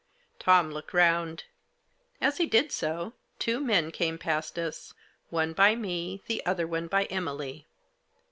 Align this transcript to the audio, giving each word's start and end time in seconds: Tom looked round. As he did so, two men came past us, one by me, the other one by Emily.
Tom 0.39 0.71
looked 0.71 0.95
round. 0.95 1.43
As 2.19 2.37
he 2.37 2.47
did 2.47 2.71
so, 2.71 3.13
two 3.37 3.59
men 3.59 3.91
came 3.91 4.17
past 4.17 4.57
us, 4.57 4.95
one 5.29 5.53
by 5.53 5.75
me, 5.75 6.23
the 6.25 6.43
other 6.43 6.65
one 6.65 6.87
by 6.87 7.03
Emily. 7.05 7.67